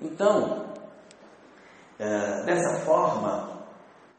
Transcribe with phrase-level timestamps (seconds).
[0.00, 0.66] Então,
[1.98, 3.56] é, dessa forma,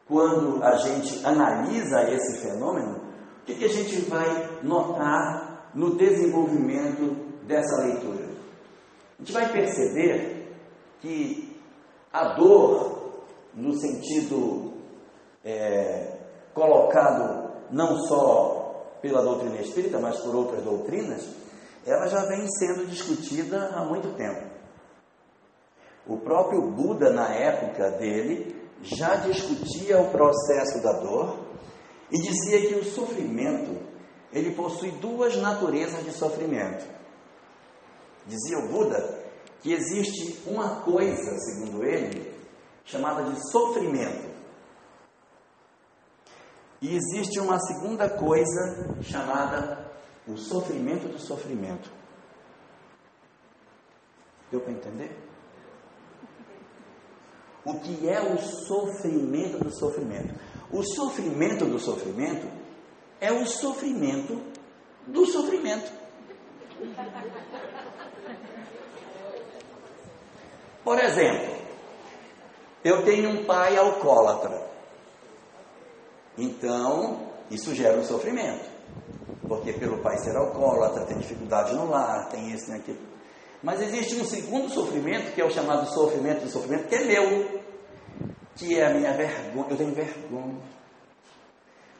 [0.06, 2.96] quando a gente analisa esse fenômeno,
[3.42, 7.14] o que, que a gente vai notar no desenvolvimento
[7.46, 8.26] dessa leitura?
[9.18, 10.56] A gente vai perceber
[11.00, 11.56] que
[12.12, 13.24] a dor,
[13.54, 14.72] no sentido
[15.44, 16.18] é,
[16.54, 18.58] colocado não só
[19.00, 21.28] pela doutrina espírita, mas por outras doutrinas,
[21.86, 24.47] ela já vem sendo discutida há muito tempo.
[26.08, 31.38] O próprio Buda, na época dele, já discutia o processo da dor
[32.10, 33.76] e dizia que o sofrimento
[34.32, 36.86] ele possui duas naturezas de sofrimento.
[38.26, 39.18] Dizia o Buda
[39.60, 42.32] que existe uma coisa, segundo ele,
[42.84, 44.28] chamada de sofrimento.
[46.80, 49.90] E existe uma segunda coisa chamada
[50.26, 51.90] o sofrimento do sofrimento.
[54.50, 55.27] Deu para entender?
[57.68, 60.34] O que é o sofrimento do sofrimento?
[60.72, 62.46] O sofrimento do sofrimento
[63.20, 64.40] é o sofrimento
[65.06, 65.92] do sofrimento.
[70.82, 71.56] Por exemplo,
[72.82, 74.66] eu tenho um pai alcoólatra.
[76.38, 78.64] Então, isso gera um sofrimento.
[79.46, 83.08] Porque pelo pai ser alcoólatra, tem dificuldade no lar, tem isso, tem aquilo.
[83.62, 87.60] Mas existe um segundo sofrimento, que é o chamado sofrimento do sofrimento, que é meu,
[88.58, 89.66] que é a minha vergonha.
[89.70, 90.58] Eu tenho vergonha.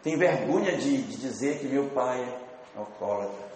[0.02, 3.48] Tenho vergonha de, de dizer que meu pai é alcoólatra.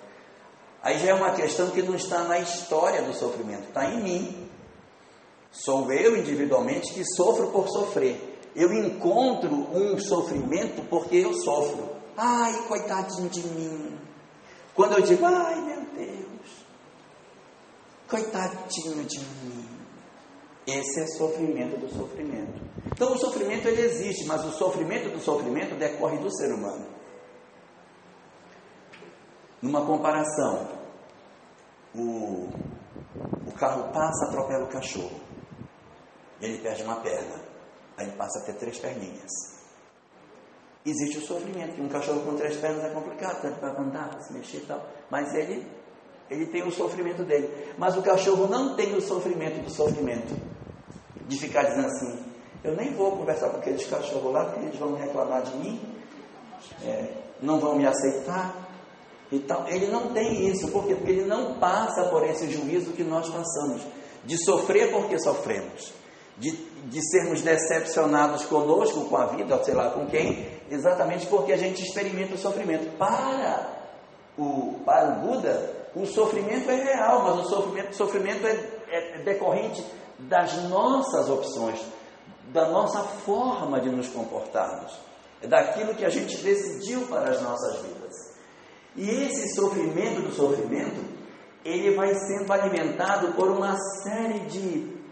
[0.83, 4.51] Aí já é uma questão que não está na história do sofrimento, está em mim.
[5.51, 8.41] Sou eu individualmente que sofro por sofrer.
[8.55, 11.91] Eu encontro um sofrimento porque eu sofro.
[12.17, 13.99] Ai, coitadinho de mim.
[14.75, 16.67] Quando eu digo, ai meu Deus,
[18.09, 19.72] coitadinho de mim.
[20.67, 22.61] Esse é sofrimento do sofrimento.
[22.87, 26.87] Então o sofrimento ele existe, mas o sofrimento do sofrimento decorre do ser humano.
[29.61, 30.69] Numa comparação,
[31.95, 32.49] o,
[33.47, 35.21] o carro passa, atropela o cachorro.
[36.41, 37.41] Ele perde uma perna.
[37.97, 39.31] Aí ele passa a ter três perninhas.
[40.85, 44.33] Existe o sofrimento, um cachorro com três pernas é complicado, tanto para andar, para se
[44.33, 44.85] mexer e tal.
[45.09, 45.65] Mas ele,
[46.29, 47.73] ele tem o sofrimento dele.
[47.79, 50.52] Mas o cachorro não tem o sofrimento do sofrimento.
[51.33, 52.19] De ficar dizendo assim,
[52.63, 55.81] eu nem vou conversar com aqueles cachorros lá, porque eles vão reclamar de mim,
[56.85, 57.07] é,
[57.41, 58.69] não vão me aceitar.
[59.31, 59.67] E tal.
[59.67, 60.95] Ele não tem isso, por quê?
[60.95, 63.81] Porque ele não passa por esse juízo que nós passamos,
[64.27, 65.91] de sofrer porque sofremos
[66.39, 66.51] de,
[66.87, 71.83] de sermos decepcionados conosco, com a vida, sei lá com quem, exatamente porque a gente
[71.83, 72.97] experimenta o sofrimento.
[72.97, 73.67] Para
[74.39, 78.59] o, para o Buda, o sofrimento é real, mas o sofrimento, o sofrimento é,
[78.91, 79.85] é decorrente
[80.29, 81.81] das nossas opções,
[82.53, 84.93] da nossa forma de nos comportarmos,
[85.41, 88.13] é daquilo que a gente decidiu para as nossas vidas.
[88.95, 91.03] E esse sofrimento do sofrimento,
[91.65, 95.03] ele vai sendo alimentado por uma série de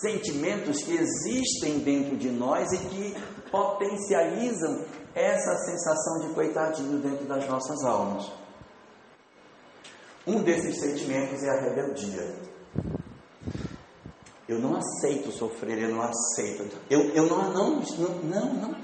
[0.00, 3.16] sentimentos que existem dentro de nós e que
[3.50, 8.30] potencializam essa sensação de coitadinho dentro das nossas almas.
[10.26, 12.51] Um desses sentimentos é a rebeldia.
[14.48, 16.76] Eu não aceito sofrer, eu não aceito.
[16.90, 17.80] Eu, eu não, não,
[18.24, 18.76] não, não,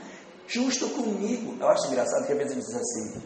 [0.46, 1.56] justo comigo.
[1.60, 3.22] Eu acho engraçado que às vezes diz assim,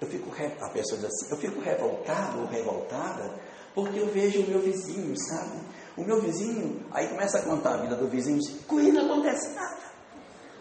[0.00, 0.30] eu fico,
[0.60, 3.34] a pessoa diz assim, eu fico revoltado ou revoltada
[3.74, 5.58] porque eu vejo o meu vizinho, sabe?
[5.96, 9.54] O meu vizinho, aí começa a contar a vida do vizinho, com ele não acontece
[9.54, 9.90] nada.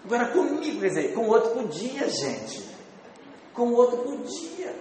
[0.05, 2.63] Agora comigo, quer dizer, com o outro podia, gente.
[3.53, 4.75] Com o outro podia.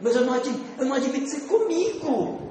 [0.00, 2.47] Mas eu não, admito, eu não admito ser comigo.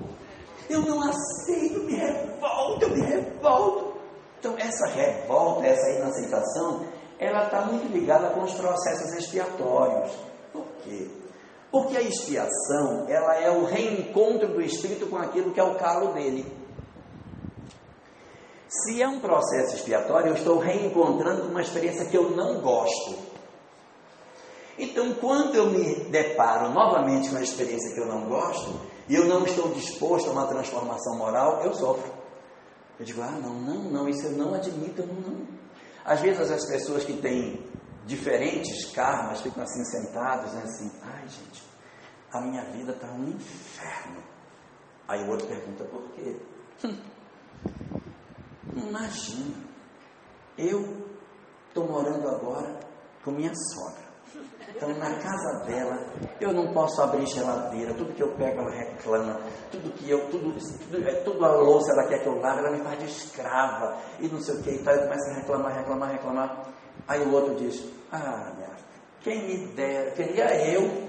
[0.69, 3.97] Eu não aceito, me revolto, eu me revolto.
[4.39, 6.85] Então, essa revolta, essa inaceitação,
[7.19, 10.11] ela está muito ligada com os processos expiatórios.
[10.53, 11.07] Por quê?
[11.71, 16.13] Porque a expiação, ela é o reencontro do espírito com aquilo que é o calo
[16.13, 16.45] dele.
[18.67, 23.17] Se é um processo expiatório, eu estou reencontrando uma experiência que eu não gosto.
[24.77, 29.25] Então, quando eu me deparo novamente com uma experiência que eu não gosto, e eu
[29.25, 32.11] não estou disposto a uma transformação moral, eu sofro.
[32.99, 35.47] Eu digo, ah, não, não, não, isso eu não admito, não, não.
[36.03, 37.65] Às vezes as pessoas que têm
[38.05, 41.63] diferentes karmas ficam assim sentados, né, assim, ai gente,
[42.31, 44.23] a minha vida está um inferno.
[45.07, 46.35] Aí o outro pergunta por quê?
[48.75, 49.63] Imagina,
[50.57, 51.07] eu
[51.67, 52.79] estou morando agora
[53.23, 54.06] com minha sogra.
[54.69, 55.97] Então, na casa dela,
[56.39, 59.39] eu não posso abrir geladeira, tudo que eu pego ela reclama,
[59.71, 62.71] tudo que eu, tudo, tudo, é, tudo a louça ela quer que eu lave, ela
[62.71, 65.75] me faz de escrava, e não sei o que, e tal, eu começo a reclamar,
[65.75, 66.67] reclamar, reclamar.
[67.07, 68.69] Aí o outro diz, ah, minha,
[69.21, 71.07] quem me dera, queria eu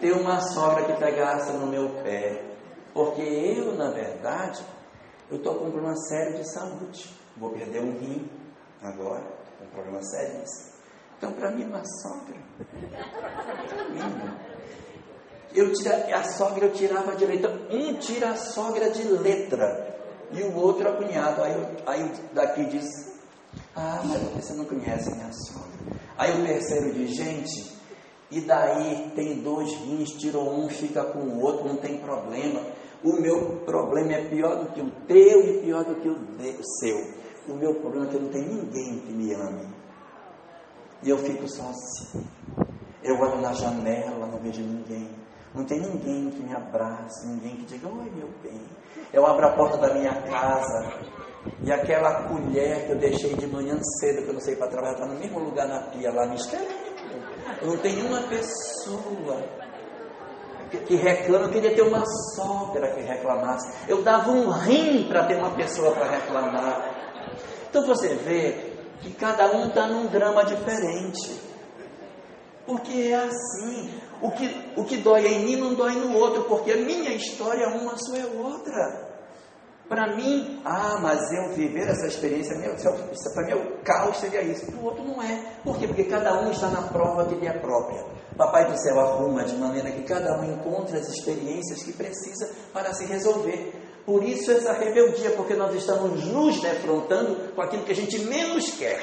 [0.00, 2.40] ter uma sogra que pegasse no meu pé,
[2.94, 4.64] porque eu, na verdade,
[5.30, 8.30] eu estou com um problema sério de saúde, vou perder um rim
[8.82, 9.26] agora,
[9.60, 10.77] um problema seríssimo.
[11.18, 12.38] Então, para mim, uma sogra.
[15.52, 17.50] Eu tira, a sogra eu tirava de letra.
[17.70, 19.98] Um tira a sogra de letra
[20.32, 21.42] e o outro a cunhado.
[21.42, 21.54] Aí,
[21.86, 22.86] aí daqui diz:
[23.74, 25.98] Ah, mas você não conhece minha sogra.
[26.16, 27.76] Aí o terceiro diz: Gente,
[28.30, 32.60] e daí tem dois rins, tirou um, fica com o outro, não tem problema.
[33.02, 37.18] O meu problema é pior do que o teu e pior do que o seu.
[37.48, 39.77] O meu problema é que eu não tenho ninguém que me ame.
[41.02, 42.28] E eu fico sozinho.
[43.02, 45.08] Eu olho na janela, não vejo ninguém.
[45.54, 48.60] Não tem ninguém que me abrace, ninguém que diga, oi meu bem.
[49.12, 50.92] Eu abro a porta da minha casa
[51.62, 54.94] e aquela colher que eu deixei de manhã cedo, que eu não sei para trabalhar,
[54.94, 56.88] está no mesmo lugar na pia lá me esperando.
[57.62, 59.42] Não tenho uma pessoa
[60.70, 62.04] que, que reclama, eu queria ter uma
[62.34, 63.72] sogra que reclamasse.
[63.88, 66.94] Eu dava um rim para ter uma pessoa para reclamar.
[67.70, 68.67] Então você vê
[69.00, 71.40] que cada um está num drama diferente.
[72.66, 73.90] Porque é assim.
[74.20, 77.64] O que, o que dói em mim não dói no outro, porque a minha história
[77.64, 79.08] é uma, a sua é outra.
[79.88, 83.82] Para mim, ah, mas eu viver essa experiência, meu, isso é, para mim é o
[83.82, 84.66] caos seria isso.
[84.66, 85.40] Para o outro não é.
[85.64, 85.86] Por quê?
[85.86, 88.04] Porque cada um está na prova que lhe é própria.
[88.36, 92.92] Papai do céu arruma de maneira que cada um encontre as experiências que precisa para
[92.92, 93.72] se resolver.
[94.08, 98.70] Por isso essa rebeldia, porque nós estamos nos defrontando com aquilo que a gente menos
[98.70, 98.98] quer,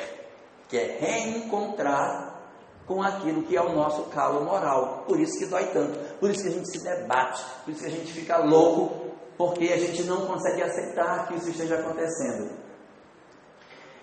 [0.67, 2.41] que é reencontrar
[2.87, 5.03] com aquilo que é o nosso calo moral.
[5.07, 7.87] Por isso que dói tanto, por isso que a gente se debate, por isso que
[7.87, 12.49] a gente fica louco, porque a gente não consegue aceitar que isso esteja acontecendo.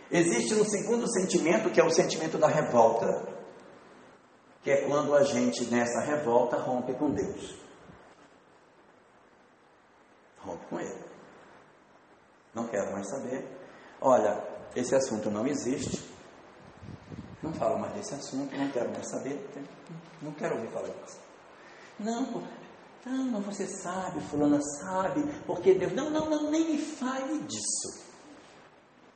[0.09, 3.27] Existe um segundo sentimento que é o sentimento da revolta,
[4.63, 7.62] que é quando a gente nessa revolta rompe com Deus
[10.45, 11.05] rompe com ele.
[12.55, 13.47] Não quero mais saber.
[14.01, 14.43] Olha,
[14.75, 16.03] esse assunto não existe.
[17.43, 19.51] Não falo mais desse assunto, não quero mais saber.
[20.21, 21.19] Não quero ouvir falar disso.
[21.99, 22.45] Não,
[23.05, 25.93] não, não, você sabe, fulana sabe, porque Deus.
[25.93, 28.03] Não, não, não, nem me fale disso.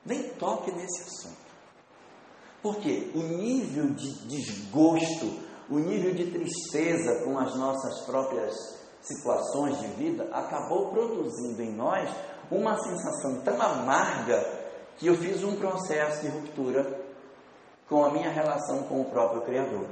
[0.05, 1.47] Nem toque nesse assunto.
[2.63, 5.41] Porque o nível de desgosto,
[5.71, 8.55] o nível de tristeza com as nossas próprias
[9.07, 12.11] situações de vida, acabou produzindo em nós
[12.51, 14.45] uma sensação tão amarga
[14.97, 17.05] que eu fiz um processo de ruptura
[17.89, 19.87] com a minha relação com o próprio Criador.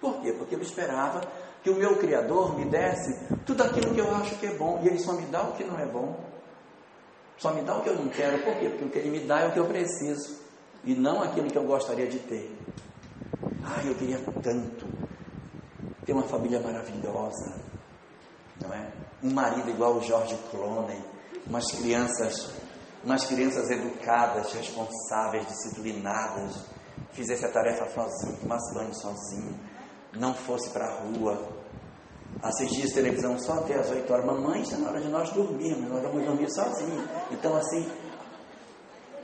[0.00, 0.32] Por quê?
[0.32, 1.22] Porque eu esperava
[1.62, 4.88] que o meu Criador me desse tudo aquilo que eu acho que é bom e
[4.88, 6.18] ele só me dá o que não é bom.
[7.38, 8.38] Só me dá o que eu não quero.
[8.42, 8.68] Por quê?
[8.68, 10.38] Porque o que ele me dá é o que eu preciso
[10.84, 12.54] e não aquilo que eu gostaria de ter.
[13.64, 14.86] Ai, eu queria tanto
[16.04, 17.54] ter uma família maravilhosa,
[18.62, 18.92] não é?
[19.22, 21.02] Um marido igual o George Clooney,
[21.46, 22.50] umas crianças,
[23.02, 26.64] umas crianças educadas, responsáveis, disciplinadas,
[27.12, 29.60] fizesse a tarefa sozinho, tomasse banho sozinho,
[30.14, 31.48] não fosse para a rua,
[32.42, 34.26] assistisse televisão só até as 8 horas.
[34.26, 37.04] Mamãe, está na hora de nós dormirmos, nós vamos dormir sozinhos.
[37.30, 37.90] Então assim,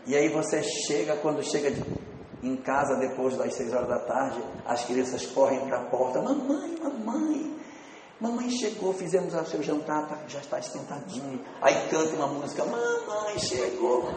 [0.06, 1.84] e aí você chega, quando chega de,
[2.42, 6.76] em casa depois das 6 horas da tarde, as crianças correm para a porta, mamãe,
[6.82, 7.56] mamãe,
[8.20, 11.42] Mamãe chegou, fizemos o seu jantar, tá, já está esquentadinho.
[11.62, 14.10] Aí canta uma música, mamãe chegou.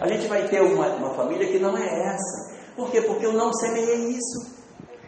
[0.00, 2.56] A gente vai ter uma, uma família que não é essa.
[2.74, 3.00] Por quê?
[3.00, 4.56] Porque eu não semeei isso.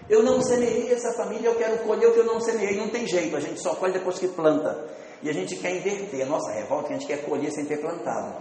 [0.09, 2.77] Eu não semeei essa família, eu quero colher o que eu não semeei.
[2.77, 4.87] Não tem jeito, a gente só colhe depois que planta.
[5.23, 6.23] E a gente quer inverter.
[6.23, 8.41] A nossa revolta, a gente quer colher sem ter plantado.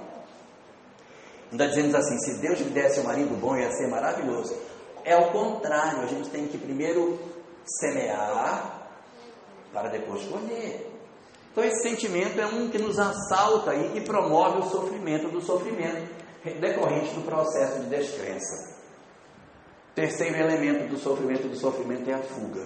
[1.51, 4.55] Ainda dizemos assim: se Deus me desse um marido bom, ia ser maravilhoso.
[5.03, 7.17] É o contrário, a gente tem que primeiro
[7.79, 8.89] semear
[9.74, 10.91] para depois colher.
[11.51, 16.15] Então esse sentimento é um que nos assalta e que promove o sofrimento do sofrimento
[16.59, 18.77] decorrente do processo de descrença.
[19.95, 22.65] Terceiro elemento do sofrimento do sofrimento é a fuga.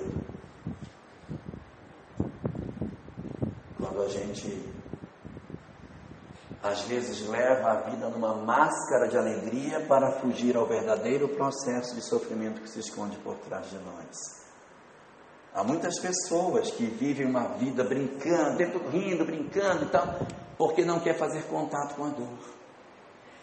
[3.77, 4.71] Quando a gente
[6.61, 12.01] às vezes leva a vida numa máscara de alegria para fugir ao verdadeiro processo de
[12.01, 14.40] sofrimento que se esconde por trás de nós.
[15.53, 18.57] Há muitas pessoas que vivem uma vida brincando,
[18.89, 20.19] rindo, brincando e tal,
[20.57, 22.39] porque não quer fazer contato com a dor.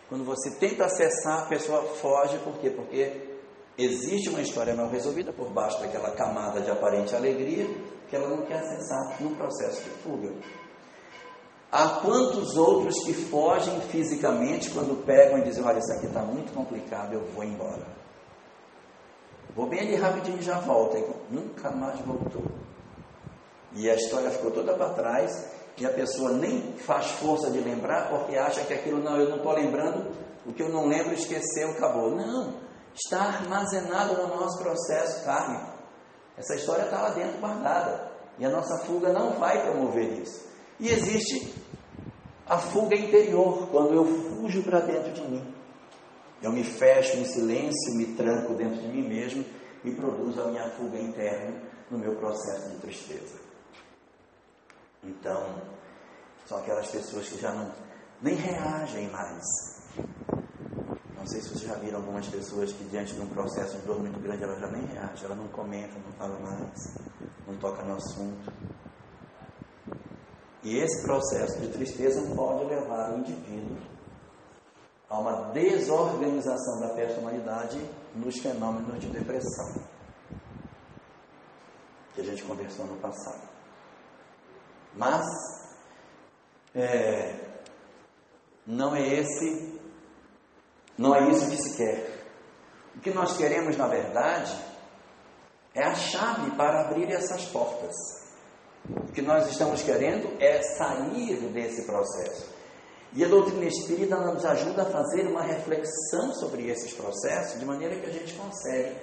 [0.09, 2.71] Quando você tenta acessar, a pessoa foge, por quê?
[2.71, 3.39] Porque
[3.77, 7.67] existe uma história mal resolvida por baixo daquela camada de aparente alegria
[8.09, 10.33] que ela não quer acessar no processo de fuga.
[11.71, 16.55] Há quantos outros que fogem fisicamente quando pegam e dizem: Olha, isso aqui está muito
[16.55, 17.87] complicado, eu vou embora.
[19.55, 20.97] Vou bem ali rapidinho e já volto.
[20.97, 22.45] E nunca mais voltou.
[23.75, 28.09] E a história ficou toda para trás e a pessoa nem faz força de lembrar
[28.09, 30.11] porque acha que aquilo não, eu não estou lembrando,
[30.45, 32.11] o que eu não lembro esqueceu, acabou.
[32.17, 32.55] Não,
[32.95, 35.79] está armazenado no nosso processo kármico.
[36.37, 38.11] Essa história está lá dentro guardada.
[38.39, 40.49] E a nossa fuga não vai promover isso.
[40.81, 41.55] E existe
[42.47, 45.55] a fuga interior, quando eu fujo para dentro de mim.
[46.43, 49.45] Eu me fecho em silêncio, me tranco dentro de mim mesmo
[49.85, 53.39] e produzo a minha fuga interna no meu processo de tristeza.
[55.03, 55.63] Então,
[56.47, 57.73] são aquelas pessoas que já não
[58.23, 59.45] nem reagem mais.
[61.17, 64.01] Não sei se vocês já viram algumas pessoas que diante de um processo de dor
[64.01, 66.95] muito grande, ela já nem reage, ela não comenta, não fala mais,
[67.47, 68.53] não toca no assunto.
[70.63, 73.98] E esse processo de tristeza pode levar o indivíduo
[75.09, 77.81] a uma desorganização da personalidade
[78.15, 79.89] nos fenômenos de depressão
[82.19, 83.49] que a gente conversou no passado.
[84.95, 85.25] Mas
[86.75, 87.33] é,
[88.67, 89.81] não é esse,
[90.97, 92.19] não é isso que se quer.
[92.97, 94.53] O que nós queremos, na verdade,
[95.75, 97.95] é a chave para abrir essas portas.
[98.91, 102.58] O que nós estamos querendo é sair desse processo.
[103.15, 107.97] E a doutrina espírita nos ajuda a fazer uma reflexão sobre esses processos, de maneira
[107.97, 108.97] que a gente consegue,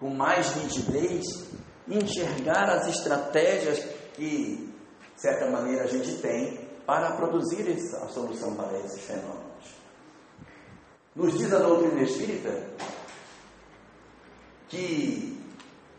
[0.00, 1.44] com mais nitidez,
[1.88, 3.78] enxergar as estratégias
[4.14, 4.72] que,
[5.14, 7.66] de certa maneira, a gente tem para produzir
[8.02, 9.46] a solução para esses fenômenos.
[11.14, 12.70] Nos diz a doutrina espírita
[14.68, 15.36] que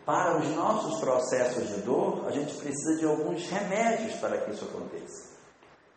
[0.05, 4.63] para os nossos processos de dor, a gente precisa de alguns remédios para que isso
[4.63, 5.35] aconteça.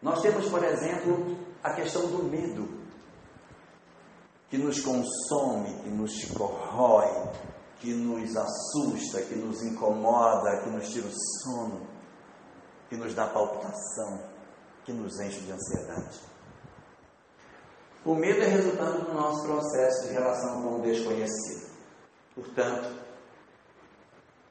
[0.03, 2.69] Nós temos, por exemplo, a questão do medo,
[4.49, 7.31] que nos consome, que nos corrói,
[7.79, 11.87] que nos assusta, que nos incomoda, que nos tira o sono,
[12.89, 14.25] que nos dá palpitação,
[14.85, 16.21] que nos enche de ansiedade.
[18.05, 21.71] O medo é resultado do nosso processo de relação com o desconhecido.
[22.35, 23.00] Portanto,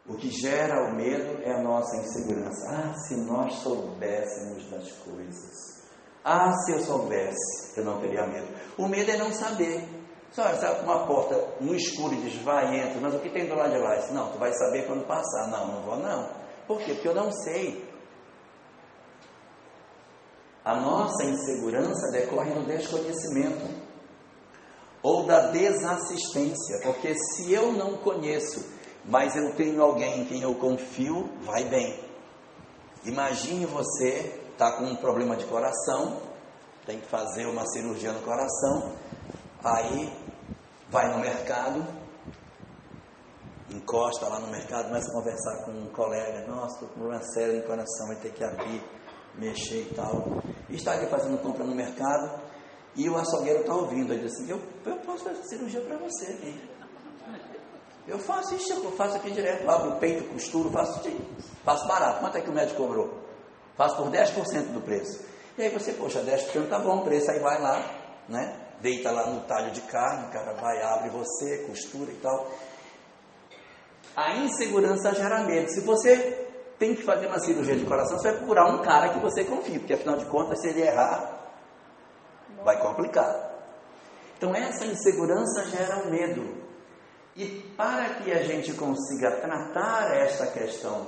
[0.07, 2.67] o que gera o medo é a nossa insegurança.
[2.69, 5.79] Ah, se nós soubéssemos das coisas.
[6.23, 8.47] Ah, se eu soubesse, eu não teria medo.
[8.77, 9.87] O medo é não saber.
[10.31, 13.55] Só sabe uma porta no escuro e diz, vai, entra, mas o que tem do
[13.55, 13.95] lado de lá?
[14.11, 15.47] Não, tu vai saber quando passar.
[15.49, 16.29] Não, não vou não.
[16.67, 16.93] Por quê?
[16.93, 17.89] Porque eu não sei.
[20.63, 23.65] A nossa insegurança decorre do desconhecimento
[25.01, 28.63] ou da desassistência, porque se eu não conheço
[29.05, 31.99] mas eu tenho alguém em quem eu confio, vai bem.
[33.05, 36.21] Imagine você está com um problema de coração,
[36.85, 38.93] tem que fazer uma cirurgia no coração,
[39.63, 40.11] aí
[40.89, 41.85] vai no mercado,
[43.71, 47.57] encosta lá no mercado, começa a conversar com um colega, nossa, estou com problema sério
[47.57, 48.83] no coração, vai ter que abrir,
[49.35, 50.41] mexer e tal.
[50.69, 52.41] Está ali fazendo compra no mercado,
[52.95, 56.25] e o açougueiro está ouvindo, ele diz assim, eu, eu posso fazer cirurgia para você
[56.31, 56.78] aqui.
[58.09, 59.69] Eu faço isso, eu faço aqui direto.
[59.69, 61.01] Abro o peito, costuro, faço,
[61.63, 62.19] faço barato.
[62.19, 63.13] Quanto é que o médico cobrou?
[63.77, 65.23] Faço por 10% do preço.
[65.57, 67.83] E aí você, poxa, 10% tá bom o preço, aí vai lá,
[68.27, 68.55] né?
[68.81, 72.51] Deita lá no talho de carne, o cara vai, abre você, costura e tal.
[74.15, 75.69] A insegurança gera medo.
[75.69, 76.47] Se você
[76.79, 79.79] tem que fazer uma cirurgia de coração, você vai procurar um cara que você confie,
[79.79, 81.39] porque afinal de contas, se ele errar,
[82.63, 83.49] vai complicar.
[84.37, 86.58] Então essa insegurança gera medo.
[87.35, 87.45] E
[87.77, 91.07] para que a gente consiga tratar esta questão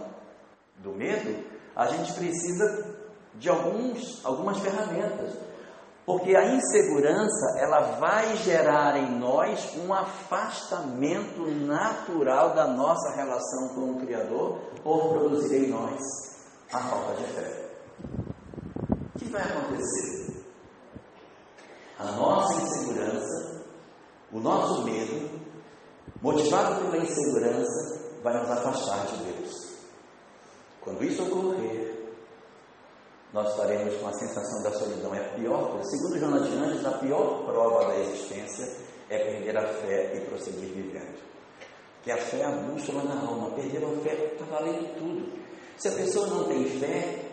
[0.78, 1.44] do medo,
[1.76, 2.96] a gente precisa
[3.36, 5.34] de alguns, algumas ferramentas.
[6.06, 13.92] Porque a insegurança, ela vai gerar em nós um afastamento natural da nossa relação com
[13.92, 16.00] o Criador, por produzir em nós
[16.74, 17.70] a falta de fé.
[19.16, 20.44] O que vai acontecer?
[22.00, 23.64] A nossa insegurança,
[24.32, 25.31] o nosso medo,
[26.22, 29.72] motivado pela insegurança, vai nos afastar de Deus.
[30.82, 32.02] Quando isso ocorrer,
[33.34, 35.16] nós estaremos com a sensação da solidão.
[35.16, 35.80] É a pior.
[35.84, 38.68] Segundo Jonas de Anjos, a pior prova da existência
[39.10, 41.20] é perder a fé e prosseguir vivendo.
[42.04, 43.52] Que a fé é a bússola na alma.
[43.52, 45.42] Perder a fé está valendo tudo.
[45.78, 47.26] Se a pessoa não tem fé,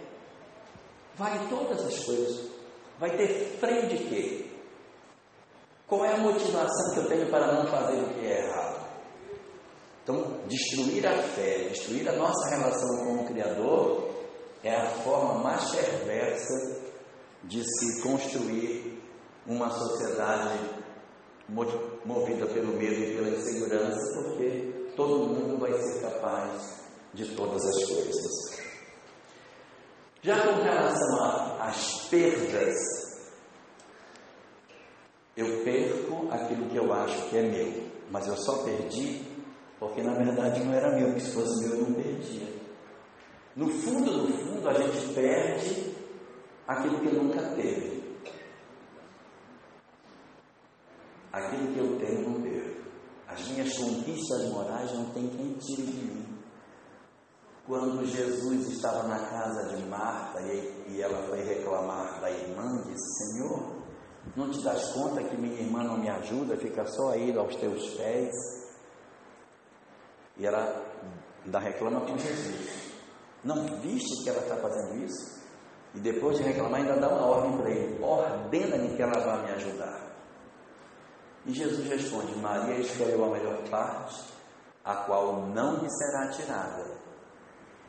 [1.16, 2.48] vale todas as coisas.
[2.98, 4.47] Vai ter freio de quê?
[5.88, 8.86] Qual é a motivação que eu tenho para não fazer o que é errado?
[10.02, 14.10] Então, destruir a fé, destruir a nossa relação com o Criador
[14.62, 16.82] é a forma mais perversa
[17.44, 19.02] de se construir
[19.46, 20.58] uma sociedade
[22.04, 26.82] movida pelo medo e pela insegurança, porque todo mundo vai ser capaz
[27.14, 28.58] de todas as coisas.
[30.20, 32.76] Já com relação às perdas,
[35.36, 35.62] eu
[36.78, 39.28] eu acho que é meu, mas eu só perdi
[39.78, 42.48] porque na verdade não era meu, que se fosse meu eu não perdia.
[43.54, 45.94] No fundo, no fundo, a gente perde
[46.66, 48.18] aquilo que nunca teve.
[51.32, 52.82] Aquilo que eu tenho, não perco.
[53.28, 56.38] As minhas conquistas morais não tem quem tire de mim.
[57.66, 63.77] Quando Jesus estava na casa de Marta e ela foi reclamar da irmã, disse: Senhor,
[64.36, 67.94] não te das conta que minha irmã não me ajuda, fica só aí aos teus
[67.94, 68.34] pés?
[70.36, 70.84] E ela
[71.44, 72.92] ainda reclama com Jesus.
[73.42, 75.38] Não viste que ela está fazendo isso?
[75.94, 79.50] E depois de reclamar, ainda dá uma ordem para ele: ordena-me que ela vá me
[79.52, 80.00] ajudar.
[81.46, 84.22] E Jesus responde: Maria escolheu a melhor parte,
[84.84, 86.98] a qual não lhe será tirada.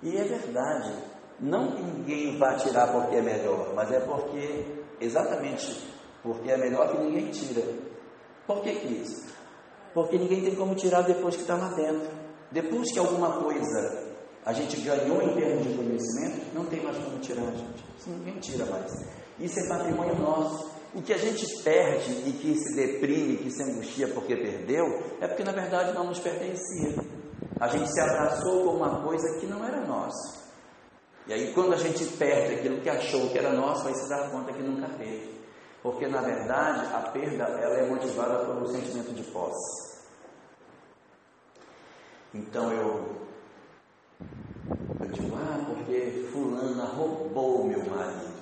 [0.02, 0.94] E é verdade,
[1.40, 6.92] não que ninguém vá tirar porque é melhor, mas é porque, exatamente porque é melhor
[6.92, 7.64] que ninguém tira.
[8.46, 9.28] Por que, que isso?
[9.94, 12.10] Porque ninguém tem como tirar depois que está lá dentro.
[12.52, 14.10] Depois que alguma coisa
[14.46, 17.86] a gente ganhou em termos de conhecimento, não tem mais como tirar, gente.
[17.98, 18.92] Isso ninguém tira mais.
[19.40, 20.72] Isso é patrimônio nosso.
[20.94, 24.86] O que a gente perde e que se deprime, que se angustia porque perdeu,
[25.22, 26.96] é porque na verdade não nos pertencia.
[27.60, 30.40] A gente se abraçou com uma coisa que não era nossa.
[31.28, 34.32] E aí, quando a gente perde aquilo que achou que era nosso, vai se dar
[34.32, 35.39] conta que nunca teve.
[35.82, 39.98] Porque na verdade a perda ela é motivada pelo sentimento de posse.
[42.34, 43.28] Então eu,
[45.00, 48.40] eu digo, ah, porque fulana roubou meu marido.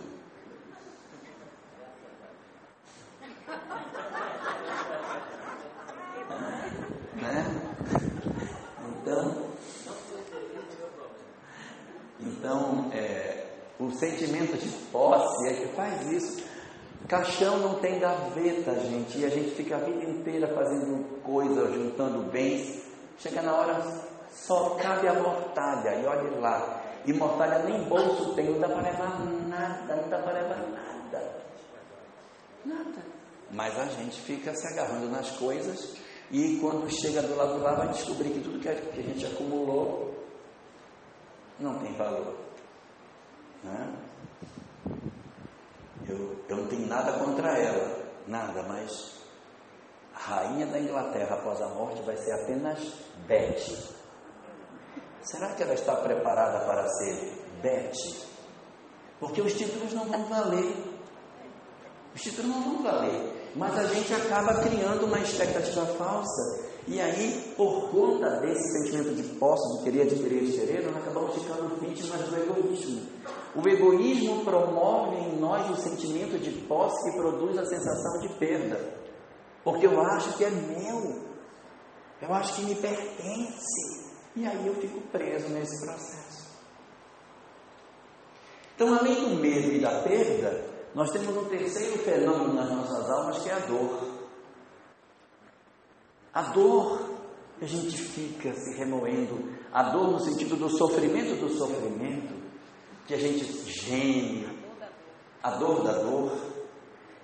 [7.16, 7.46] né?
[8.90, 9.48] Então,
[12.20, 13.46] então é,
[13.80, 16.47] o sentimento de posse é que faz isso.
[17.08, 22.30] Caixão não tem gaveta, gente, e a gente fica a vida inteira fazendo coisas, juntando
[22.30, 22.88] bens
[23.20, 23.82] Chega na hora,
[24.30, 26.84] só cabe a mortalha, e olhe lá.
[27.06, 31.36] E mortalha nem bolso tem, não dá para levar nada, não dá para levar nada.
[32.64, 33.02] Nada.
[33.50, 35.98] Mas a gente fica se agarrando nas coisas
[36.30, 40.14] e quando chega do lado lá vai descobrir que tudo que a gente acumulou
[41.60, 42.36] não tem valor.
[43.64, 43.94] Né?
[46.08, 49.18] Eu, eu não tenho nada contra ela, nada, mas
[50.14, 52.80] rainha da Inglaterra após a morte vai ser apenas
[53.28, 53.78] Betty.
[55.22, 58.26] Será que ela está preparada para ser Betty?
[59.20, 60.76] Porque os títulos não vão valer.
[62.16, 63.52] Os títulos não vão valer.
[63.56, 66.68] Mas a gente acaba criando uma expectativa falsa.
[66.88, 71.76] E aí, por conta desse sentimento de posse, de querer adquirir adquirir, nós acabamos ficando
[71.82, 73.02] vítimas do egoísmo.
[73.56, 78.98] O egoísmo promove em nós o sentimento de posse que produz a sensação de perda.
[79.64, 81.22] Porque eu acho que é meu,
[82.22, 84.06] eu acho que me pertence,
[84.36, 86.48] e aí eu fico preso nesse processo.
[88.76, 93.40] Então, além do medo e da perda, nós temos um terceiro fenômeno nas nossas almas
[93.40, 94.08] que é a dor.
[96.34, 97.18] A dor
[97.60, 102.37] a gente fica se remoendo, a dor no sentido do sofrimento do sofrimento,
[103.08, 104.48] que a gente geme,
[105.42, 106.38] a dor da dor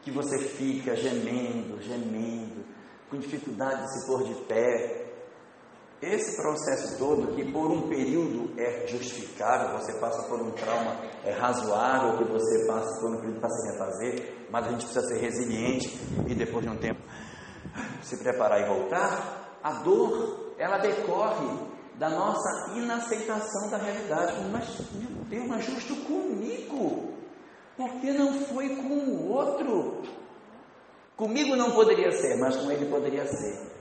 [0.01, 2.65] que você fica gemendo, gemendo,
[3.09, 5.01] com dificuldade de se pôr de pé.
[6.01, 11.31] Esse processo todo, que por um período é justificável, você passa por um trauma, é
[11.31, 15.19] razoável que você passe por um período para se refazer, mas a gente precisa ser
[15.19, 17.01] resiliente e depois de um tempo
[18.01, 19.59] se preparar e voltar.
[19.63, 21.72] A dor, ela decorre
[22.03, 24.35] da nossa inaceitação da realidade.
[24.51, 27.13] Mas, meu Deus, mas justo comigo.
[27.77, 30.01] Porque não foi com o outro.
[31.15, 33.71] Comigo não poderia ser, mas com ele poderia ser.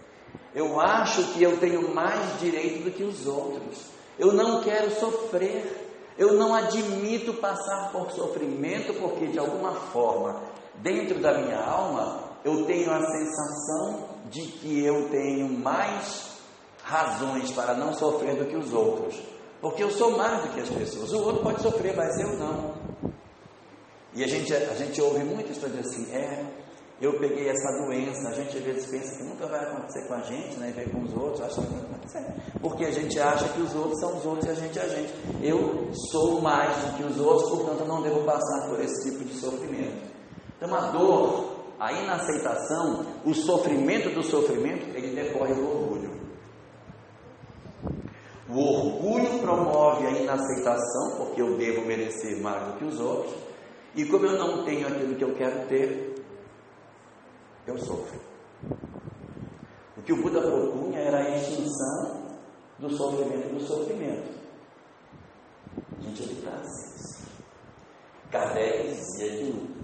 [0.55, 3.87] Eu acho que eu tenho mais direito do que os outros.
[4.17, 5.89] Eu não quero sofrer.
[6.17, 10.43] Eu não admito passar por sofrimento, porque de alguma forma,
[10.77, 16.32] dentro da minha alma, eu tenho a sensação de que eu tenho mais
[16.93, 19.19] razões para não sofrer do que os outros.
[19.63, 21.13] Porque eu sou mais do que as pessoas.
[21.13, 22.75] O outro pode sofrer, mas eu não.
[24.15, 26.45] E a gente, a gente ouve muitas pessoas assim, é,
[27.01, 30.21] eu peguei essa doença, a gente às vezes pensa que nunca vai acontecer com a
[30.21, 30.69] gente, né?
[30.69, 32.27] E vem com os outros, acha que vai acontecer.
[32.61, 34.89] Porque a gente acha que os outros são os outros e a gente é a
[34.89, 35.15] gente.
[35.41, 39.25] Eu sou mais do que os outros, portanto eu não devo passar por esse tipo
[39.25, 40.13] de sofrimento.
[40.59, 45.92] Então a dor, a inaceitação, o sofrimento do sofrimento, ele decorre do orgulho.
[48.55, 53.35] O orgulho promove a inaceitação, porque eu devo merecer mais do que os outros.
[53.95, 56.23] E como eu não tenho aquilo que eu quero ter,
[57.67, 58.21] eu sofro.
[59.97, 62.23] O que o Buda propunha era a extinção
[62.79, 64.31] do sofrimento do sofrimento.
[65.99, 67.23] A gente evitasse isso.
[68.31, 69.75] Kardec dizia que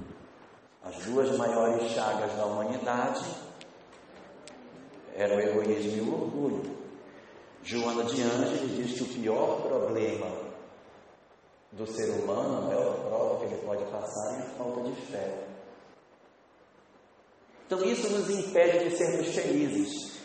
[0.82, 3.24] as duas maiores chagas da humanidade
[5.14, 6.77] eram o egoísmo e o orgulho.
[7.68, 10.26] Joana de Ângeles diz que o pior problema
[11.70, 15.46] do ser humano, a maior prova que ele pode passar é a falta de fé.
[17.66, 20.18] Então isso nos impede de sermos felizes.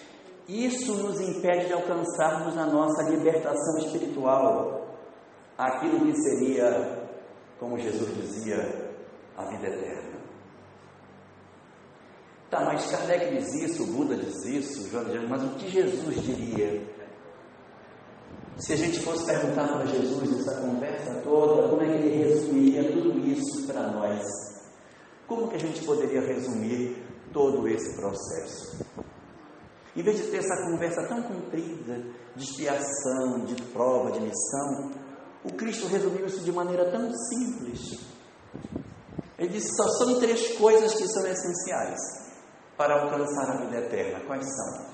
[0.48, 4.88] Isso nos impede de alcançarmos a nossa libertação espiritual,
[5.58, 7.10] aquilo que seria,
[7.60, 8.94] como Jesus dizia,
[9.36, 10.14] a vida eterna.
[12.50, 16.93] Tá, mas Kardec diz isso, Buda diz isso, João diz, mas o que Jesus diria?
[18.58, 22.92] Se a gente fosse perguntar para Jesus essa conversa toda, como é que ele resumiria
[22.92, 24.24] tudo isso para nós?
[25.28, 28.86] Como que a gente poderia resumir todo esse processo.
[29.96, 32.02] Em vez de ter essa conversa tão comprida
[32.36, 34.92] de expiação, de prova, de missão,
[35.44, 38.00] o Cristo resumiu isso de maneira tão simples.
[39.38, 42.00] Ele disse: só são três coisas que são essenciais
[42.78, 44.26] para alcançar a vida eterna.
[44.26, 44.93] Quais são?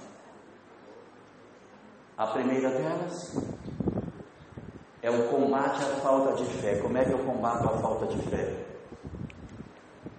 [2.20, 3.34] A primeira delas
[5.02, 6.76] é o combate à falta de fé.
[6.82, 8.58] Como é que eu combato a falta de fé?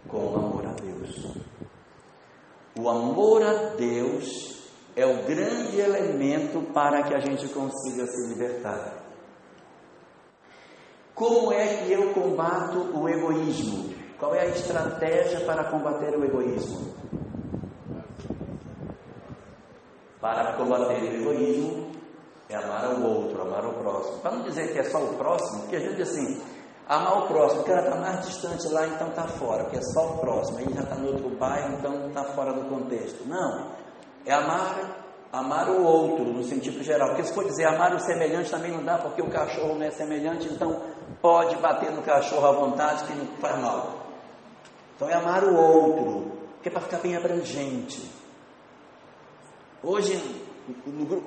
[0.08, 1.36] Com o amor a Deus.
[2.74, 4.62] O amor a Deus
[4.96, 8.94] é o grande elemento para que a gente consiga se libertar.
[11.14, 13.94] Como é que eu combato o egoísmo?
[14.18, 16.94] Qual é a estratégia para combater o egoísmo?
[20.20, 21.90] Para combater o egoísmo
[22.48, 24.18] é amar o outro, amar o próximo.
[24.18, 26.40] Para não dizer que é só o próximo, porque a gente diz assim,
[26.90, 30.14] Amar o próximo, o cara está mais distante lá, então está fora, porque é só
[30.14, 33.28] o próximo, ele já está no outro bairro, então está fora do contexto.
[33.28, 33.70] Não,
[34.26, 34.74] é amar,
[35.32, 37.10] amar o outro, no sentido geral.
[37.10, 39.92] Porque se for dizer amar o semelhante também não dá, porque o cachorro não é
[39.92, 40.82] semelhante, então
[41.22, 43.92] pode bater no cachorro à vontade que não faz mal.
[44.96, 48.10] Então é amar o outro, que é para ficar bem abrangente.
[49.82, 50.20] Hoje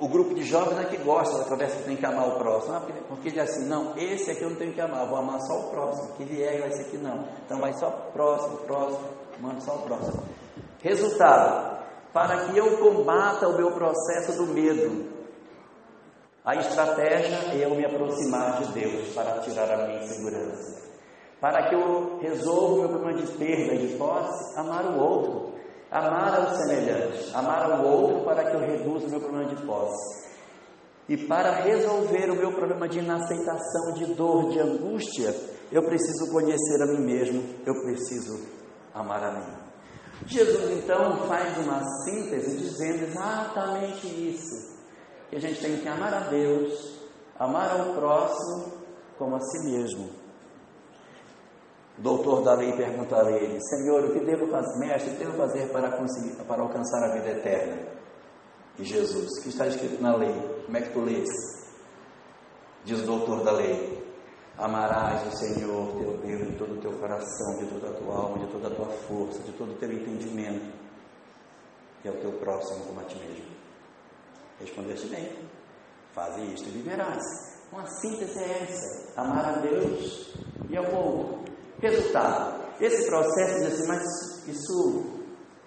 [0.00, 2.74] o, grupo de jovens é que gosta da conversa que tem que amar o próximo.
[2.74, 5.40] Ah, porque, ele é assim, não, esse aqui eu não tenho que amar, vou amar
[5.42, 6.14] só o próximo.
[6.16, 7.26] Que vier, vai ser aqui não.
[7.44, 9.08] Então vai só próximo, próximo,
[9.40, 10.22] manda só o próximo.
[10.82, 15.12] Resultado, para que eu combata o meu processo do medo,
[16.44, 20.84] a estratégia é eu me aproximar de Deus para tirar a minha insegurança.
[21.40, 25.43] Para que eu resolva o meu problema de perda, de posse, amar o outro.
[25.94, 30.24] Amar ao semelhante, amar ao outro para que eu reduza o meu problema de posse.
[31.08, 35.32] E para resolver o meu problema de inaceitação, de dor, de angústia,
[35.70, 38.40] eu preciso conhecer a mim mesmo, eu preciso
[38.92, 39.54] amar a mim.
[40.26, 44.74] Jesus então faz uma síntese dizendo exatamente isso:
[45.30, 46.98] que a gente tem que amar a Deus,
[47.38, 48.72] amar ao próximo
[49.16, 50.23] como a si mesmo.
[51.98, 55.24] O doutor da lei pergunta a ele: Senhor, o que devo fazer, mestre, o que
[55.24, 57.94] devo fazer para, conseguir, para alcançar a vida eterna?
[58.78, 60.34] E Jesus, o que está escrito na lei?
[60.64, 61.28] Como é que tu lês?
[62.84, 64.04] Diz o doutor da lei:
[64.58, 68.44] Amarás o Senhor teu Deus de todo o teu coração, de toda a tua alma,
[68.44, 70.72] de toda a tua força, de todo o teu entendimento,
[72.04, 73.54] e ao teu próximo como a ti mesmo.
[74.60, 75.32] Respondeste bem:
[76.12, 77.22] Faze isto e viverás.
[77.72, 80.34] Uma síntese é essa: amar a Deus
[80.68, 81.53] e ao outro.
[81.84, 85.04] Resultado: esse processo diz assim, mas isso,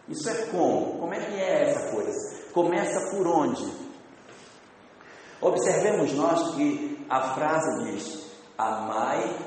[0.10, 0.98] isso é como?
[1.00, 2.12] Como é que é essa coisa?
[2.52, 3.72] Começa por onde?
[5.40, 9.38] Observemos nós que a frase diz: amai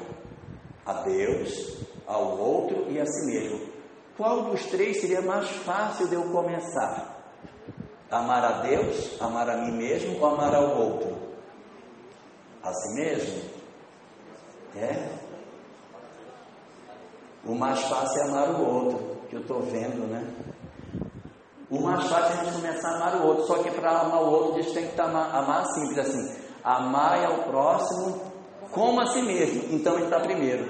[0.86, 3.68] a Deus, ao outro e a si mesmo.
[4.16, 7.20] Qual dos três seria mais fácil de eu começar?
[8.08, 11.16] Amar a Deus, amar a mim mesmo ou amar ao outro?
[12.62, 13.50] A si mesmo?
[14.76, 15.19] É?
[17.44, 20.24] O mais fácil é amar o outro, que eu estou vendo, né?
[21.70, 24.22] O mais fácil é a gente começar a amar o outro, só que para amar
[24.22, 26.36] o outro a gente tem que amar, amar simples assim.
[26.62, 28.20] Amar ao próximo
[28.70, 29.74] como a si mesmo.
[29.74, 30.68] Então ele está primeiro.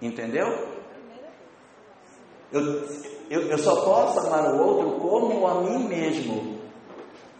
[0.00, 0.46] Entendeu?
[2.52, 2.60] Eu,
[3.30, 6.60] Eu, eu só posso amar o outro como a mim mesmo.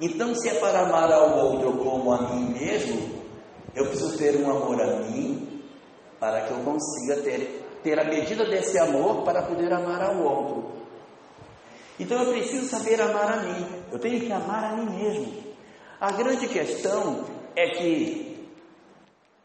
[0.01, 3.23] Então, se é para amar ao outro como a mim mesmo,
[3.75, 5.63] eu preciso ter um amor a mim
[6.19, 10.73] para que eu consiga ter, ter a medida desse amor para poder amar ao outro.
[11.99, 13.67] Então eu preciso saber amar a mim.
[13.91, 15.43] Eu tenho que amar a mim mesmo.
[16.01, 18.49] A grande questão é que,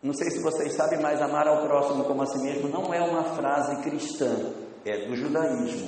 [0.02, 3.02] não sei se vocês sabem, mas amar ao próximo como a si mesmo não é
[3.02, 4.54] uma frase cristã,
[4.86, 5.88] é do judaísmo.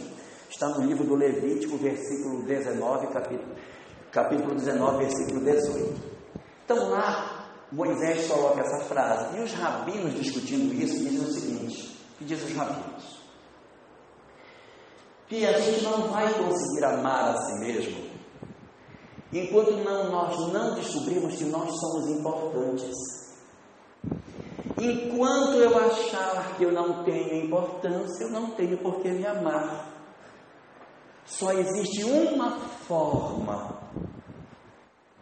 [0.49, 3.55] Está no livro do Levítico, versículo 19, capítulo,
[4.11, 6.01] capítulo 19, versículo 18.
[6.65, 7.39] Então lá,
[7.71, 9.37] Moisés coloca essa frase.
[9.37, 11.68] E os rabinos discutindo isso dizem o seguinte:
[12.19, 13.19] que diz os rabinos?
[15.27, 18.09] Que a gente não vai conseguir amar a si mesmo
[19.31, 22.95] enquanto não, nós não descobrimos que nós somos importantes.
[24.77, 29.87] Enquanto eu achar que eu não tenho importância, eu não tenho por que me amar.
[31.25, 33.79] Só existe uma forma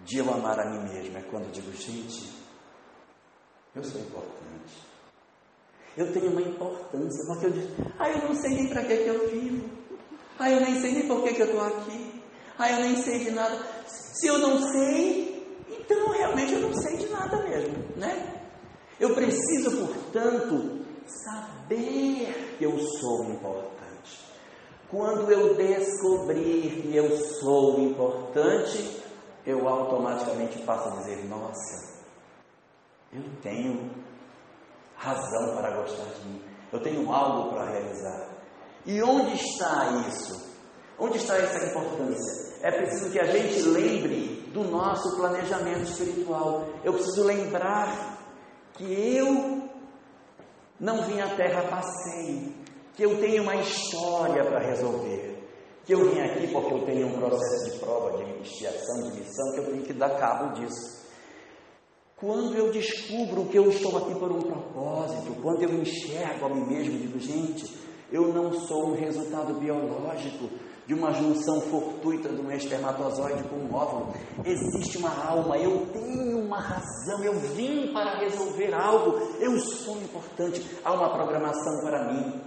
[0.06, 2.32] de eu amar a mim mesmo, é quando eu digo, gente,
[3.76, 4.88] eu sou importante.
[5.98, 9.08] Eu tenho uma importância, porque eu digo, ah, eu não sei nem para que, que
[9.08, 9.68] eu vivo.
[10.38, 12.22] Ah, eu nem sei nem por que, que eu estou aqui.
[12.60, 13.58] Ah, eu nem sei de nada.
[13.88, 18.44] Se eu não sei, então realmente eu não sei de nada mesmo, né?
[19.00, 23.78] Eu preciso, portanto, saber que eu sou importante.
[24.90, 29.02] Quando eu descobrir que eu sou importante,
[29.46, 32.04] eu automaticamente passo a dizer: Nossa,
[33.12, 34.07] eu tenho
[34.98, 38.30] razão para gostar de mim, eu tenho algo para realizar.
[38.86, 40.58] E onde está isso?
[41.00, 42.58] Onde está essa importância?
[42.62, 46.68] É preciso que a gente lembre do nosso planejamento espiritual.
[46.84, 48.18] Eu preciso lembrar
[48.74, 49.70] que eu
[50.80, 52.58] não vim à terra passeio
[52.98, 55.38] que eu tenho uma história para resolver,
[55.86, 59.52] que eu vim aqui porque eu tenho um processo de prova, de iniciação, de missão,
[59.54, 61.06] que eu tenho que dar cabo disso.
[62.20, 66.66] Quando eu descubro que eu estou aqui por um propósito, quando eu enxergo a mim
[66.66, 67.72] mesmo e digo, gente,
[68.12, 70.50] eu não sou um resultado biológico
[70.88, 74.16] de uma junção fortuita de um espermatozoide com um óvulo.
[74.44, 80.66] Existe uma alma, eu tenho uma razão, eu vim para resolver algo, eu sou importante,
[80.84, 82.42] há uma programação para mim.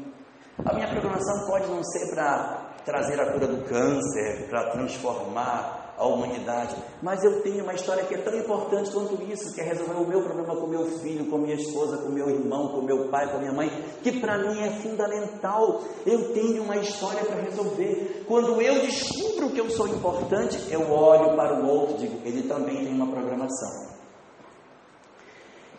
[0.64, 6.06] A minha programação pode não ser para trazer a cura do câncer, para transformar a
[6.06, 10.00] humanidade, mas eu tenho uma história que é tão importante quanto isso, que é resolver
[10.00, 13.30] o meu problema com meu filho, com minha esposa, com meu irmão, com meu pai,
[13.30, 13.70] com minha mãe,
[14.02, 15.82] que para mim é fundamental.
[16.06, 18.24] Eu tenho uma história para resolver.
[18.26, 22.48] Quando eu descubro que eu sou importante, eu olho para o outro e digo, ele
[22.48, 23.90] também tem uma programação.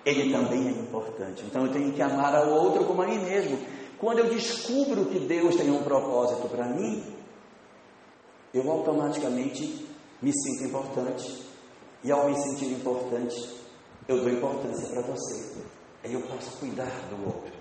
[0.05, 1.43] Ele também é importante.
[1.47, 3.57] Então eu tenho que amar ao outro como a mim mesmo.
[3.97, 7.03] Quando eu descubro que Deus tem um propósito para mim,
[8.53, 9.89] eu automaticamente
[10.21, 11.49] me sinto importante.
[12.03, 13.49] E ao me sentir importante,
[14.07, 15.61] eu dou importância para você.
[16.03, 17.51] Aí eu posso cuidar do outro.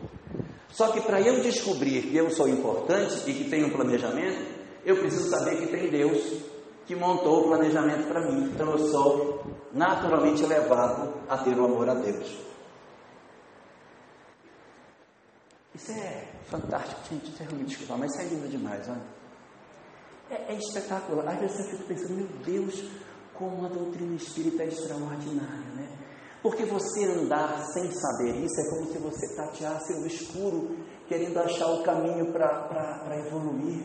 [0.70, 4.96] Só que para eu descobrir que eu sou importante e que tenho um planejamento, eu
[4.96, 6.40] preciso saber que tem Deus
[6.86, 8.50] que montou o planejamento para mim.
[8.52, 12.50] Então eu sou naturalmente levado a ter o amor a Deus.
[15.74, 19.19] Isso é fantástico, gente, isso é escutar, mas isso é lindo demais, olha.
[20.30, 21.26] É, é espetacular.
[21.28, 22.84] Às vezes eu fico pensando, meu Deus,
[23.34, 25.88] como a doutrina espírita é extraordinária, né?
[26.42, 31.66] Porque você andar sem saber isso é como se você tateasse no escuro, querendo achar
[31.66, 33.84] o caminho para evoluir.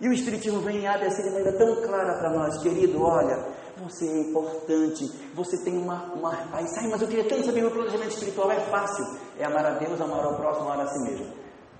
[0.00, 4.06] E o Espiritismo vem e abre essa maneira tão clara para nós, querido, olha, você
[4.06, 5.04] é importante,
[5.34, 6.68] você tem uma, uma paz.
[6.78, 8.50] Ai, mas eu queria tanto saber meu planejamento espiritual.
[8.50, 9.04] É fácil.
[9.38, 11.32] É amar a Deus, amar ao próximo, amar a si mesmo.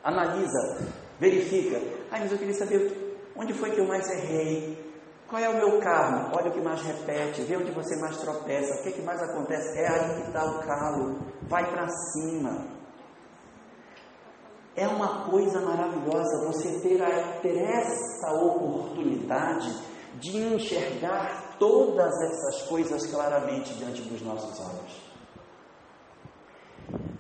[0.02, 0.78] Analisa,
[1.18, 1.80] verifica.
[2.10, 3.07] Ai, mas eu queria saber
[3.38, 4.86] onde foi que eu mais errei.
[5.28, 6.30] Qual é o meu karma?
[6.34, 9.78] Olha o que mais repete, vê onde você mais tropeça, o que, que mais acontece?
[9.78, 11.18] É aí que está o calo.
[11.42, 12.66] Vai para cima.
[14.74, 19.76] É uma coisa maravilhosa você ter, a, ter essa oportunidade
[20.14, 25.08] de enxergar todas essas coisas claramente diante dos nossos olhos.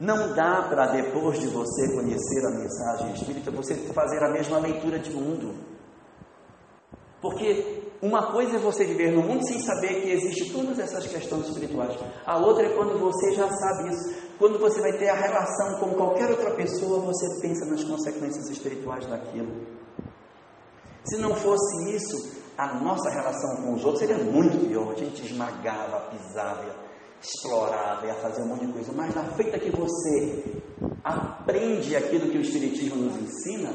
[0.00, 4.98] Não dá para, depois de você conhecer a mensagem espírita, você fazer a mesma leitura
[4.98, 5.77] de mundo.
[7.20, 11.48] Porque uma coisa é você viver no mundo sem saber que existem todas essas questões
[11.48, 11.98] espirituais.
[12.24, 14.14] A outra é quando você já sabe isso.
[14.38, 19.04] Quando você vai ter a relação com qualquer outra pessoa, você pensa nas consequências espirituais
[19.06, 19.50] daquilo.
[21.04, 24.92] Se não fosse isso, a nossa relação com os outros seria muito pior.
[24.92, 26.76] A gente esmagava, pisava,
[27.20, 28.92] explorava, ia fazer um monte de coisa.
[28.92, 30.44] Mas na feita que você
[31.02, 33.72] aprende aquilo que o Espiritismo nos ensina,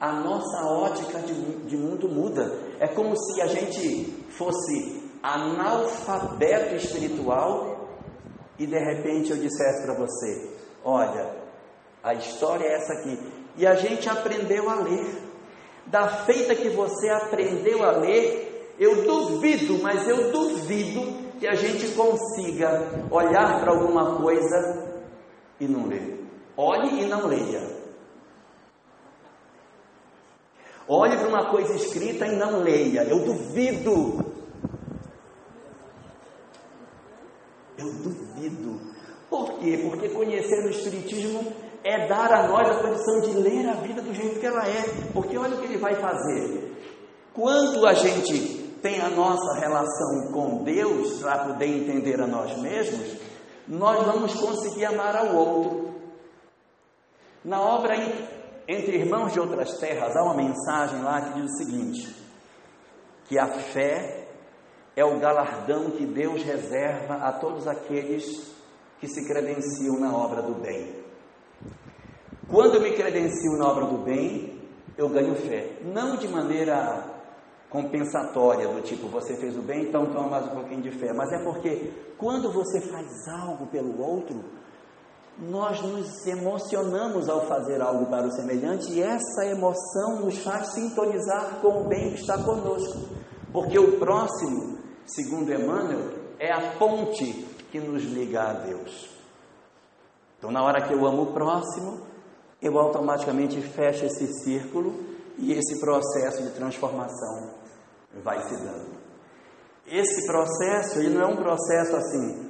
[0.00, 1.34] a nossa ótica de,
[1.66, 2.65] de mundo muda.
[2.80, 7.88] É como se a gente fosse analfabeto espiritual
[8.58, 10.50] e de repente eu dissesse para você:
[10.84, 11.30] olha,
[12.02, 13.18] a história é essa aqui.
[13.56, 15.26] E a gente aprendeu a ler.
[15.86, 21.94] Da feita que você aprendeu a ler, eu duvido, mas eu duvido que a gente
[21.94, 25.00] consiga olhar para alguma coisa
[25.60, 26.24] e não ler.
[26.56, 27.75] Olhe e não leia.
[30.88, 33.02] Olhe para uma coisa escrita e não leia.
[33.02, 34.24] Eu duvido.
[37.76, 38.80] Eu duvido.
[39.28, 39.80] Por quê?
[39.82, 44.14] Porque conhecer o Espiritismo é dar a nós a condição de ler a vida do
[44.14, 44.84] jeito que ela é.
[45.12, 46.72] Porque olha o que ele vai fazer.
[47.34, 53.16] Quando a gente tem a nossa relação com Deus, para poder entender a nós mesmos,
[53.66, 55.94] nós vamos conseguir amar ao outro.
[57.44, 57.94] Na obra
[58.68, 62.16] entre Irmãos de Outras Terras, há uma mensagem lá que diz o seguinte:
[63.26, 64.28] que a fé
[64.94, 68.54] é o galardão que Deus reserva a todos aqueles
[68.98, 71.04] que se credenciam na obra do bem.
[72.48, 74.60] Quando eu me credencio na obra do bem,
[74.96, 77.04] eu ganho fé, não de maneira
[77.68, 81.30] compensatória, do tipo você fez o bem, então toma mais um pouquinho de fé, mas
[81.32, 84.42] é porque quando você faz algo pelo outro,
[85.38, 91.60] nós nos emocionamos ao fazer algo para o semelhante e essa emoção nos faz sintonizar
[91.60, 93.08] com o bem que está conosco.
[93.52, 99.10] Porque o próximo, segundo Emmanuel, é a ponte que nos liga a Deus.
[100.38, 102.00] Então, na hora que eu amo o próximo,
[102.60, 104.94] eu automaticamente fecho esse círculo
[105.38, 107.50] e esse processo de transformação
[108.22, 108.96] vai se dando.
[109.86, 112.45] Esse processo, ele não é um processo assim,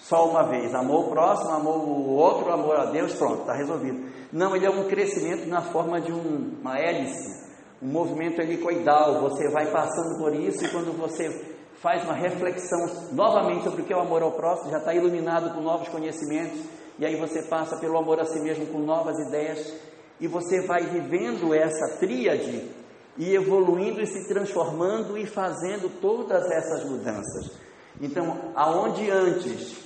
[0.00, 0.74] só uma vez.
[0.74, 4.10] Amou o próximo, amou o outro, amor a Deus, pronto, está resolvido.
[4.32, 7.48] Não, ele é um crescimento na forma de um, uma hélice,
[7.82, 9.20] um movimento helicoidal.
[9.22, 12.78] Você vai passando por isso e quando você faz uma reflexão
[13.12, 16.60] novamente sobre o que é o amor ao próximo, já está iluminado com novos conhecimentos,
[16.98, 19.72] e aí você passa pelo amor a si mesmo com novas ideias,
[20.20, 22.70] e você vai vivendo essa tríade
[23.16, 27.50] e evoluindo e se transformando e fazendo todas essas mudanças.
[27.98, 29.79] Então, aonde antes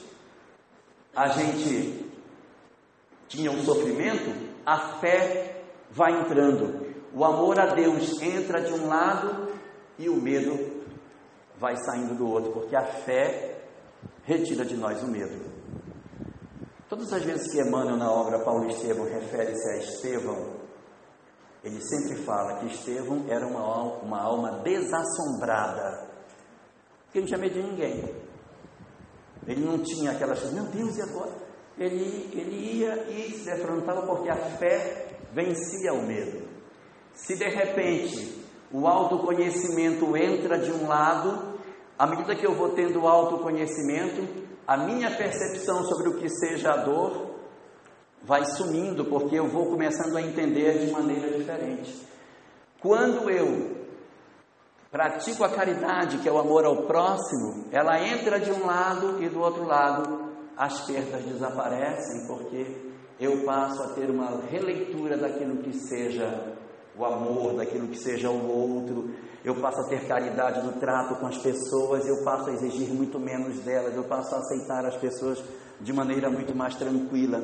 [1.15, 2.11] a gente
[3.29, 4.33] tinha um sofrimento,
[4.65, 6.85] a fé vai entrando.
[7.13, 9.53] O amor a Deus entra de um lado
[9.99, 10.83] e o medo
[11.59, 13.63] vai saindo do outro, porque a fé
[14.25, 15.53] retira de nós o medo.
[16.89, 20.65] Todas as vezes que Emmanuel, na obra Paulo Estevão, refere-se a Estevão,
[21.63, 26.09] ele sempre fala que Estevão era uma, uma alma desassombrada,
[27.11, 28.25] que não tinha medo de ninguém.
[29.47, 31.33] Ele não tinha aquelas coisas, meu Deus, e agora?
[31.79, 36.49] Ele, ele ia e se defrontava porque a fé vencia o medo.
[37.13, 41.59] Se de repente o autoconhecimento entra de um lado,
[41.99, 46.77] à medida que eu vou tendo autoconhecimento, a minha percepção sobre o que seja a
[46.79, 47.35] dor
[48.23, 51.95] vai sumindo, porque eu vou começando a entender de maneira diferente.
[52.81, 53.74] Quando eu
[54.95, 59.29] pratico a caridade, que é o amor ao próximo, ela entra de um lado e
[59.29, 62.65] do outro lado as perdas desaparecem, porque
[63.19, 66.55] eu passo a ter uma releitura daquilo que seja
[66.97, 69.11] o amor, daquilo que seja o outro,
[69.45, 73.19] eu passo a ter caridade no trato com as pessoas, eu passo a exigir muito
[73.19, 75.43] menos delas, eu passo a aceitar as pessoas
[75.81, 77.43] de maneira muito mais tranquila.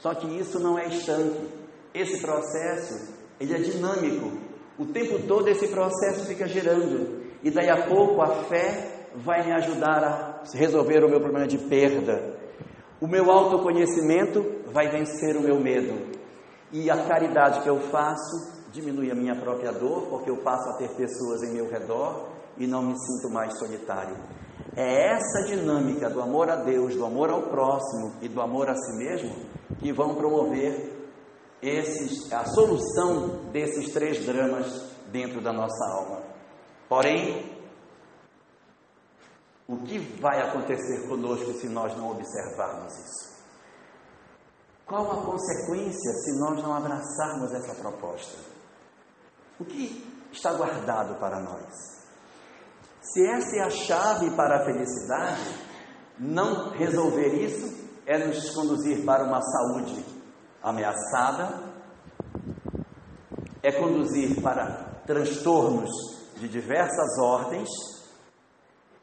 [0.00, 1.48] Só que isso não é estanque.
[1.94, 4.49] Esse processo, ele é dinâmico.
[4.80, 7.20] O tempo todo esse processo fica girando.
[7.42, 11.58] E daí a pouco a fé vai me ajudar a resolver o meu problema de
[11.58, 12.34] perda.
[12.98, 16.16] O meu autoconhecimento vai vencer o meu medo.
[16.72, 20.78] E a caridade que eu faço diminui a minha própria dor, porque eu passo a
[20.78, 24.16] ter pessoas em meu redor e não me sinto mais solitário.
[24.74, 28.74] É essa dinâmica do amor a Deus, do amor ao próximo e do amor a
[28.74, 29.30] si mesmo
[29.78, 30.99] que vão promover
[31.62, 36.22] esses, a solução desses três dramas dentro da nossa alma.
[36.88, 37.60] Porém,
[39.68, 43.30] o que vai acontecer conosco se nós não observarmos isso?
[44.86, 48.36] Qual a consequência se nós não abraçarmos essa proposta?
[49.58, 52.00] O que está guardado para nós?
[53.00, 55.54] Se essa é a chave para a felicidade,
[56.18, 60.19] não resolver isso é nos conduzir para uma saúde
[60.62, 61.62] ameaçada,
[63.62, 65.90] é conduzir para transtornos
[66.36, 67.68] de diversas ordens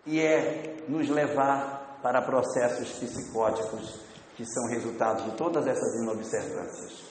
[0.05, 3.99] e é nos levar para processos psicóticos
[4.35, 7.03] que são resultado de todas essas inobservâncias.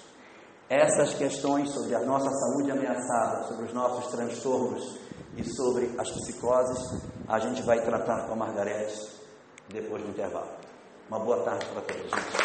[0.68, 4.98] Essas questões sobre a nossa saúde ameaçada, sobre os nossos transtornos
[5.36, 6.78] e sobre as psicoses,
[7.28, 8.98] a gente vai tratar com a Margarete
[9.68, 10.50] depois do intervalo.
[11.08, 12.26] Uma boa tarde para todos.